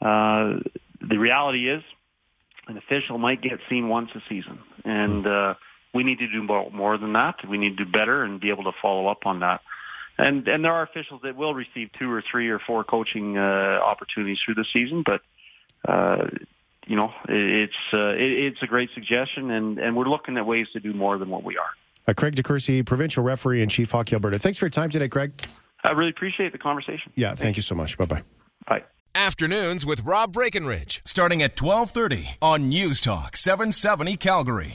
Uh, 0.00 0.60
the 1.06 1.18
reality 1.18 1.68
is, 1.68 1.82
an 2.66 2.78
official 2.78 3.18
might 3.18 3.42
get 3.42 3.58
seen 3.68 3.88
once 3.88 4.10
a 4.14 4.22
season, 4.28 4.58
and 4.84 5.26
uh, 5.26 5.54
we 5.92 6.04
need 6.04 6.20
to 6.20 6.28
do 6.28 6.42
more 6.42 6.96
than 6.96 7.12
that. 7.12 7.36
We 7.46 7.58
need 7.58 7.76
to 7.76 7.84
do 7.84 7.90
better 7.90 8.24
and 8.24 8.40
be 8.40 8.48
able 8.48 8.64
to 8.64 8.72
follow 8.80 9.08
up 9.08 9.26
on 9.26 9.40
that 9.40 9.60
and 10.18 10.46
and 10.48 10.64
there 10.64 10.72
are 10.72 10.82
officials 10.82 11.22
that 11.22 11.36
will 11.36 11.54
receive 11.54 11.90
two 11.98 12.10
or 12.10 12.22
three 12.30 12.48
or 12.48 12.58
four 12.58 12.84
coaching 12.84 13.38
uh, 13.38 13.80
opportunities 13.82 14.38
through 14.44 14.54
the 14.54 14.66
season, 14.72 15.02
but 15.04 15.22
uh, 15.86 16.26
you 16.86 16.96
know 16.96 17.12
it's 17.28 17.72
uh, 17.92 18.14
it, 18.14 18.32
it's 18.32 18.62
a 18.62 18.66
great 18.66 18.90
suggestion, 18.94 19.50
and 19.50 19.78
and 19.78 19.96
we're 19.96 20.08
looking 20.08 20.36
at 20.36 20.46
ways 20.46 20.68
to 20.72 20.80
do 20.80 20.92
more 20.92 21.18
than 21.18 21.30
what 21.30 21.44
we 21.44 21.56
are. 21.56 21.70
Uh, 22.06 22.14
Craig 22.14 22.34
Decoursey, 22.34 22.84
provincial 22.84 23.22
referee 23.22 23.62
and 23.62 23.70
chief 23.70 23.90
hockey 23.90 24.14
Alberta. 24.14 24.38
Thanks 24.38 24.58
for 24.58 24.66
your 24.66 24.70
time 24.70 24.90
today, 24.90 25.08
Craig. 25.08 25.32
I 25.84 25.92
really 25.92 26.10
appreciate 26.10 26.52
the 26.52 26.58
conversation. 26.58 27.12
Yeah, 27.14 27.28
thank, 27.28 27.38
thank 27.38 27.56
you 27.56 27.62
so 27.62 27.74
much. 27.74 27.96
Bye 27.96 28.06
bye. 28.06 28.22
Bye. 28.66 28.84
Afternoons 29.14 29.84
with 29.84 30.04
Rob 30.04 30.32
Breckenridge, 30.32 31.00
starting 31.04 31.42
at 31.42 31.56
twelve 31.56 31.90
thirty 31.90 32.30
on 32.40 32.68
News 32.68 33.00
Talk 33.00 33.36
seven 33.36 33.72
seventy 33.72 34.16
Calgary. 34.16 34.68